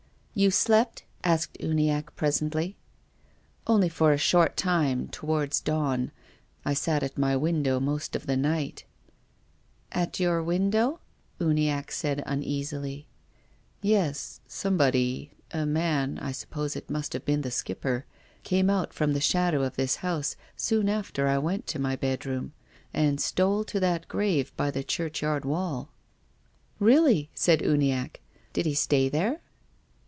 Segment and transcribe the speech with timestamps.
[0.33, 2.75] "You slept?" asked Uniacke presently."
[3.67, 6.11] Only for a short time towards dawn.
[6.65, 8.85] I sat at my window most of the night.""
[10.01, 10.99] At your window?"
[11.39, 13.05] Uniacke said uneasily.
[13.83, 14.39] "Yes.
[14.47, 18.05] Somebody— a man— I suppose it must have been the Skipper—
[18.43, 22.53] came out from the shadow of this house soon after I went to my bedroom,
[22.95, 25.91] and stole to that grave by the churchyard wall."
[26.79, 27.59] 53 54 TONGUES OF CONSCIENCE." Really," said
[28.01, 28.21] Uniacke."
[28.53, 29.41] Did he stay there